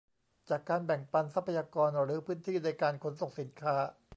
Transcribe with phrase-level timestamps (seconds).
[0.49, 3.75] จากการแบ่งปันทรัพยากรหรือพื้นที่ในการขนส่งสินค้า